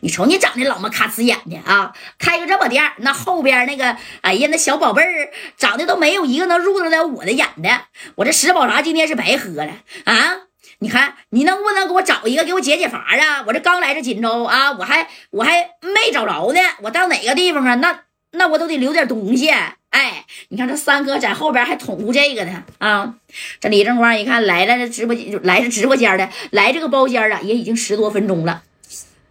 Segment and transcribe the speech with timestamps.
[0.00, 1.92] 你瞅你长得老么卡呲眼的啊！
[2.18, 7.68] 开个这么店，那后边那个，哎呀，那小宝贝儿长得都没有一个能入得了我的眼的。
[8.16, 9.72] 我这十宝茶今天是白喝了
[10.04, 10.42] 啊！
[10.78, 13.44] 你看，你能不能给我找一个给我解解乏啊？
[13.46, 16.60] 我这刚来这锦州啊，我还我还没找着呢。
[16.82, 17.74] 我到哪个地方啊？
[17.74, 18.00] 那
[18.32, 19.50] 那我都得留点东西。
[19.50, 23.14] 哎，你看这三哥在后边还捅咕这个呢啊！
[23.60, 28.62] 这李正光一看来了，这直播间来这直播间的，来这个包间啊，也已经十多分钟了。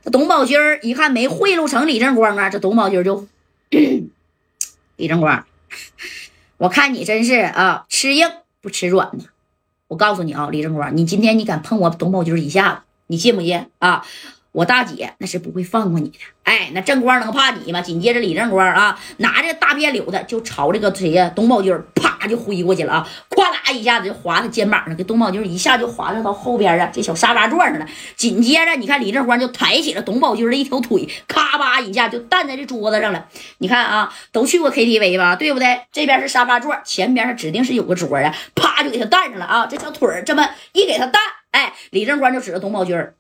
[0.04, 3.28] 这董宝军一看没贿赂成李正光啊，这董宝军就
[4.96, 5.46] 李正光，
[6.58, 8.28] 我看你真是啊，吃硬
[8.62, 9.26] 不吃软呢。
[9.88, 14.06] 我告诉你啊，李正光，你今天你敢碰我董宝军一下子，你信不信啊？
[14.52, 17.82] 我大姐那是不会放过你的，哎，那正光能怕你吗？
[17.82, 27.86] 紧接着李正光啊，拿着大辫柳子就朝这个谁呀，董宝军啪就挥过去了啊，咵啦一下子就划他肩膀上，给董宝军一下就划到到后边啊，这小沙发座上了。
[28.16, 33.28] 紧接着你看李正光就抬起了董宝军的一条腿，咔吧一下就弹在这桌子上了。
[33.60, 35.82] 你看啊，都去过 KTV 吧，对不对？
[35.92, 43.14] 这边是沙发座，前边指定是有个桌啊，啪就给他弹上了啊，这小腿这么一给他弹，哎，李正光就指着董宝军儿。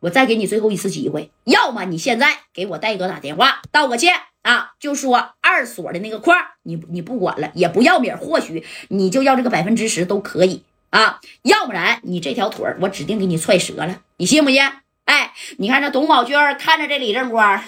[0.00, 14.62] 我再给你最后一次机会，要么你现在给我戴哥打电话道个歉啊，就说二所的那个块你你不管了，也不要米，或许你就要这个百分之十都可以啊，要不然你这条腿我指定给你踹折了，你信不信？
[15.04, 17.62] 哎，你看这董宝娟看着这李正光，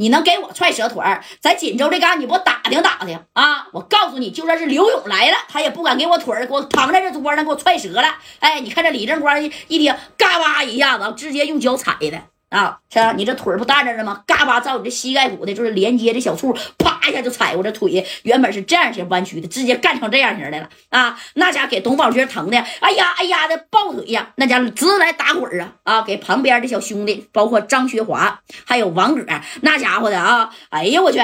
[0.00, 3.66] 你能给我踹折腿儿在锦州这旮，你不打听打听啊？
[3.72, 8.16] 我告诉你，就算是刘勇来了，他也不敢给我腿儿给我躺在这桌上给我踹折了。
[8.38, 12.22] 哎，你看这李正光一听，嘎巴一下子，直接用脚踩的。
[12.50, 14.22] 啊，是啊，你这腿不站着呢吗？
[14.26, 21.18] 嘎巴照你这膝盖骨的，就是连接这小处，啪一下就踩过这腿，原本是这样型弯曲的，直接干成这样型的了啊！
[21.34, 26.02] 那家给董宝军疼的，哎呀哎呀的抱腿呀，那家直来打滚啊啊！
[26.02, 29.24] 给旁边的小兄弟，包括张学华还有王哥，
[29.60, 31.20] 那家伙的啊，哎呀我去！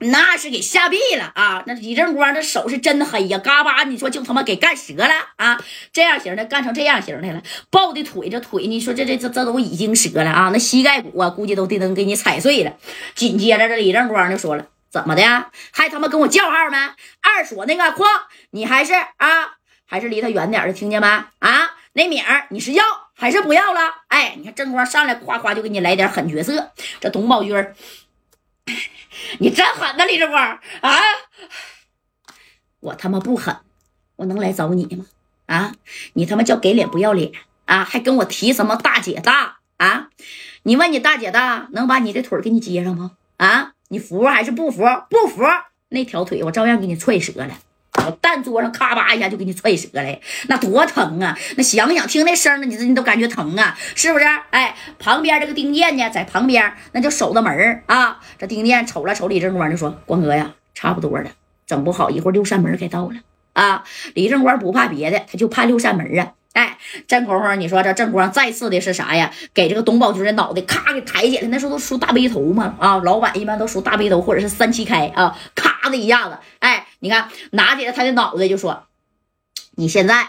[0.00, 1.62] 那是给吓毙了啊！
[1.66, 5.58] 那李正光这手是真黑呀，嘎巴，你说就他妈给干折了啊！
[5.92, 10.50] 这样型的干成这样型的了，抱的腿这腿，你说这这这这都已经折了啊！
[10.52, 12.76] 那膝盖骨啊，估计都得能给你踩碎了。
[13.14, 15.22] 紧接着这李正光就说了：“怎么的？
[15.70, 16.76] 还他妈跟我叫号没？
[17.22, 18.08] 二锁那个矿，
[18.50, 19.54] 你还是啊，
[19.86, 21.06] 还是离他远点的，听见没？
[21.06, 23.80] 啊，那米儿你是要还是不要了？
[24.08, 27.54] 哎，你看正光上来夸夸就给你来点狠角色，这董宝军。”
[29.44, 30.42] 你真狠呐，李志光
[30.80, 30.90] 啊！
[32.80, 33.54] 我他妈不狠，
[34.16, 35.04] 我能来找你吗？
[35.44, 35.74] 啊！
[36.14, 37.30] 你他妈叫给脸不要脸
[37.66, 37.84] 啊！
[37.84, 40.08] 还跟我提什么大姐大啊？
[40.62, 43.10] 你问你大姐大能把你的腿给你接上吗？
[43.36, 43.74] 啊！
[43.88, 44.82] 你服还是不服？
[45.10, 45.42] 不服，
[45.90, 47.58] 那条腿我照样给你踹折了。
[47.98, 50.18] 我蛋桌上咔吧一下就给你踹折了，
[50.48, 51.36] 那多疼啊！
[51.56, 54.24] 那想想听那声呢，你这你都感觉疼啊，是不是？
[54.50, 58.20] 哎，旁边这个丁健呢，在旁边那就守着门啊。
[58.38, 61.30] 这丁健瞅了瞅李正光，就说：“光哥呀，差不多了，
[61.66, 63.14] 整不好一会儿六扇门该到了
[63.52, 63.84] 啊。”
[64.14, 66.32] 李正光不怕别的，他就怕六扇门啊。
[66.54, 66.78] 哎，
[67.08, 69.32] 这功夫你说这正光再次的是啥呀？
[69.52, 78.86] 给这个董宝军的脑袋咔给抬起来，那时候都梳大背头嘛啊，老板一般都梳大背头或者是三七开啊，咔的一下子，哎，你看拿起了他的脑袋就说
[79.76, 80.26] ：“你现在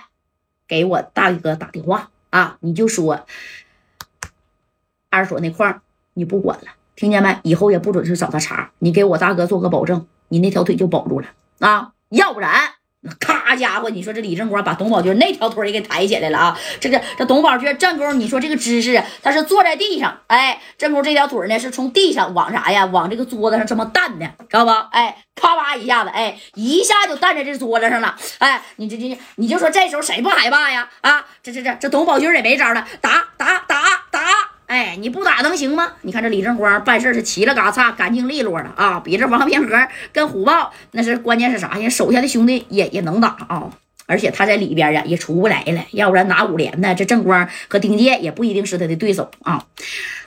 [0.67, 3.25] 给我大哥打电话啊，你就说
[5.09, 5.79] 二所那块
[6.15, 7.39] 你不管了，听见没？
[7.43, 12.73] 以后也不准去找他茬，你给我大哥做个保证，你那条腿就保住了啊，要不然。”
[13.19, 16.59] 咔家伙，你说这李正光把董宝军那条腿也给抬起来了啊！
[16.79, 22.85] 这个这董宝军正宫，你说这个姿势，他是坐在地上，哎，正宫这条腿呢是从地上往啥呀？
[22.85, 24.71] 往这个桌子上这么弹的，知道不？
[24.91, 30.89] 哎，咔吧一下子，哎，一下就弹在这桌子上了，哎，你这这你就说这时候谁不害怕呀？
[31.01, 34.04] 啊，这这这这董宝军也没招了，打打打。
[34.75, 35.93] 哎，你不打能行吗？
[36.01, 41.87] 你看这李正光办事是齐了嘎嚓，干净利落的啊，比这王平和跟虎豹那是关键是啥呀？
[41.87, 43.71] 手下的兄弟也也能打啊，
[44.05, 49.65] 而且他在里边呀也出不来了，要不然拿五连呢，这正光和丁健也不一定是他的对手啊。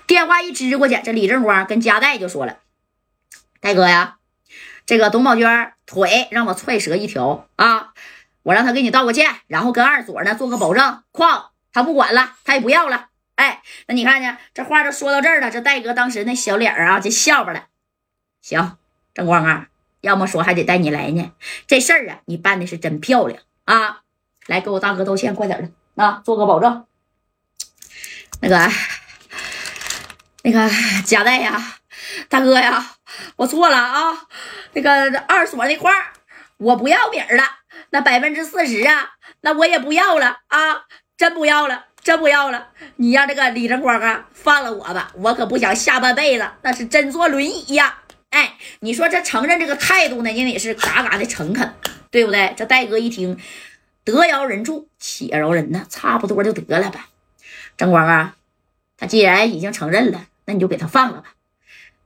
[0.06, 2.56] 电话一支过去，这李正光跟加代就说了
[3.60, 4.16] ：“戴哥呀，
[4.86, 7.88] 这个董宝娟腿让我踹折一条啊，
[8.44, 14.36] 我让他给你道个歉，然后跟二锁呢做个保证，矿他不管了，他也不要了。”哎，那你看呢？
[14.52, 17.66] 这话都说到这儿了，这戴哥当时那小脸啊，就笑巴了。
[18.42, 18.76] 行，
[19.14, 19.68] 正光啊，
[20.00, 21.32] 要么说还得带你来呢。
[21.68, 24.00] 这事儿啊，你办的是真漂亮啊！
[24.48, 26.84] 来，给我大哥道歉，快点的啊，做个保证。
[28.40, 28.68] 那个，
[30.42, 30.68] 那个
[31.06, 31.78] 贾代呀，
[32.28, 32.96] 大哥呀，
[33.36, 34.26] 我错了啊。
[34.72, 36.12] 那个二所那块儿，
[36.56, 37.44] 我不要米了。
[37.90, 39.10] 那百分之四十啊，
[39.42, 40.86] 那我也不要了啊，
[41.16, 41.84] 真不要了。
[42.08, 47.98] 真不要了，你让这个李正光啊放了我吧，我可不想下半辈子那是真坐轮椅呀！
[48.30, 51.70] 哎，你说这承认这个态度呢，人也是嘎嘎的诚恳，
[52.10, 52.54] 对不对？
[52.56, 53.36] 这戴哥一听，
[54.04, 56.98] 得饶人处且饶人呢，差不多就得了呗。
[57.76, 58.36] 正光啊，
[58.96, 61.34] 他既然已经承认了，那你就给他放了吧。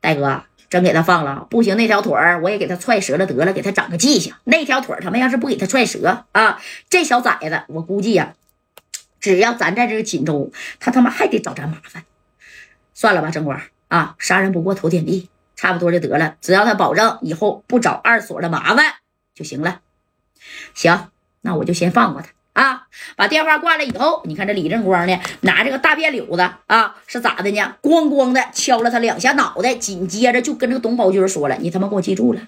[0.01, 4.35] 戴哥，真给他放了，不行，那条腿儿我也给他踹折了得了，给他长个记性。
[4.43, 6.61] 那条腿他们要是不给他踹折啊，
[6.91, 8.35] 这小崽子我估计呀，
[9.23, 12.05] 只要咱在这个锦州，他他妈还得找咱麻烦。
[12.93, 13.59] 算了吧，正光
[13.89, 15.31] 啊，杀人不过头点地。
[15.55, 18.95] 差不多就得了，只要他保证以后不找二所的麻烦
[19.33, 19.81] 就行了。
[20.75, 21.07] 行，
[21.43, 22.89] 那我就先放过他啊。
[23.15, 27.77] 把电话挂了以后，你看这李正光呢，拿这个大辫柳子啊，是咋的呢？
[27.81, 32.41] 咣咣的敲了他两下脑袋，紧接着就跟这个董宝军说了：“你他妈给我记住了。”